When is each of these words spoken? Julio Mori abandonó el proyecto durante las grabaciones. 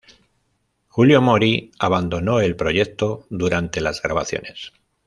Julio 0.87 1.21
Mori 1.21 1.69
abandonó 1.77 2.39
el 2.41 2.55
proyecto 2.55 3.27
durante 3.29 3.81
las 3.81 4.01
grabaciones. 4.01 4.71